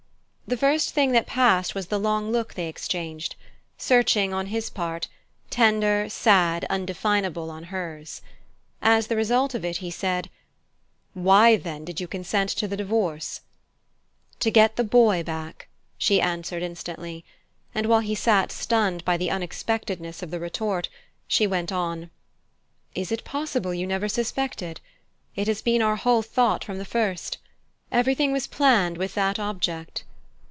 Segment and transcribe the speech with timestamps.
[0.47, 3.37] The first thing that passed was the long look they exchanged:
[3.77, 5.07] searching on his part,
[5.49, 8.21] tender, sad, undefinable on hers.
[8.81, 10.29] As the result of it he said:
[11.13, 13.39] "Why, then, did you consent to the divorce?"
[14.41, 17.23] "To get the boy back," she answered instantly;
[17.73, 20.89] and while he sat stunned by the unexpectedness of the retort,
[21.29, 22.09] she went on:
[22.93, 24.81] "Is it possible you never suspected?
[25.33, 27.37] It has been our whole thought from the first.
[27.89, 30.03] Everything was planned with that object."